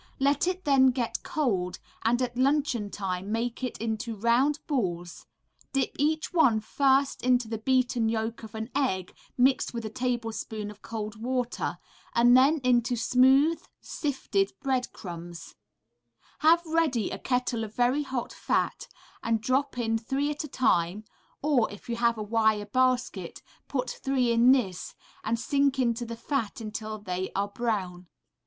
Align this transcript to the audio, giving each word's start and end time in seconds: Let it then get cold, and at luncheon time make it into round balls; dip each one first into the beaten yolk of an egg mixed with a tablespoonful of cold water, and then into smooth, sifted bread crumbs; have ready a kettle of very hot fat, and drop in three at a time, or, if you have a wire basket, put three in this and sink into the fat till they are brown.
Let 0.17 0.47
it 0.47 0.65
then 0.65 0.87
get 0.89 1.21
cold, 1.21 1.77
and 2.03 2.23
at 2.23 2.35
luncheon 2.35 2.89
time 2.89 3.31
make 3.31 3.63
it 3.63 3.77
into 3.77 4.15
round 4.15 4.57
balls; 4.65 5.27
dip 5.73 5.91
each 5.99 6.33
one 6.33 6.59
first 6.59 7.21
into 7.21 7.47
the 7.47 7.59
beaten 7.59 8.09
yolk 8.09 8.41
of 8.41 8.55
an 8.55 8.71
egg 8.73 9.13
mixed 9.37 9.75
with 9.75 9.85
a 9.85 9.91
tablespoonful 9.91 10.71
of 10.71 10.81
cold 10.81 11.21
water, 11.21 11.77
and 12.15 12.35
then 12.35 12.61
into 12.63 12.95
smooth, 12.95 13.61
sifted 13.79 14.53
bread 14.59 14.91
crumbs; 14.91 15.53
have 16.39 16.65
ready 16.65 17.11
a 17.11 17.19
kettle 17.19 17.63
of 17.63 17.75
very 17.75 18.01
hot 18.01 18.33
fat, 18.33 18.87
and 19.21 19.39
drop 19.39 19.77
in 19.77 19.99
three 19.99 20.31
at 20.31 20.43
a 20.43 20.47
time, 20.47 21.03
or, 21.43 21.71
if 21.71 21.87
you 21.87 21.97
have 21.97 22.17
a 22.17 22.23
wire 22.23 22.65
basket, 22.65 23.43
put 23.67 23.87
three 24.03 24.31
in 24.31 24.51
this 24.51 24.95
and 25.23 25.39
sink 25.39 25.77
into 25.77 26.07
the 26.07 26.17
fat 26.17 26.59
till 26.73 26.97
they 26.97 27.31
are 27.35 27.49
brown. 27.49 28.07